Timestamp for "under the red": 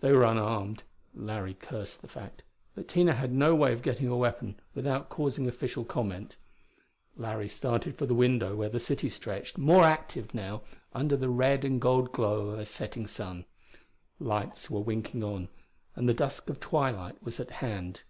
10.94-11.62